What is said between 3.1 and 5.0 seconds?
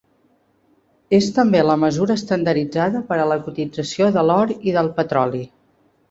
per a la cotització de l'or i del